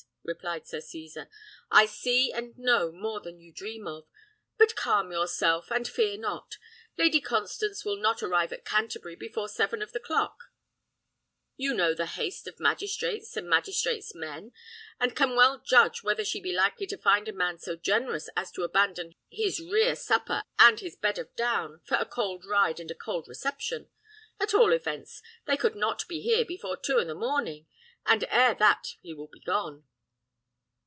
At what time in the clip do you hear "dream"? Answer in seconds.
3.51-3.85